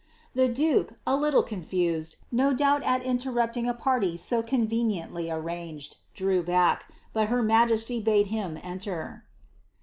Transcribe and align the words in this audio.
'The 0.33 0.49
duke, 0.49 0.93
a 1.05 1.15
little 1.15 1.43
confused, 1.43 2.15
no 2.31 2.53
doubt 2.53 2.81
at 2.81 3.03
interrupting 3.03 3.67
a 3.67 3.73
party 3.75 4.17
so 4.17 4.41
conveniently 4.41 5.29
arranged, 5.29 5.97
drew 6.15 6.41
back; 6.41 6.91
but 7.13 7.27
her 7.27 7.43
majesty 7.43 7.99
bade 7.99 8.25
him 8.33 8.57
enter. 8.63 9.25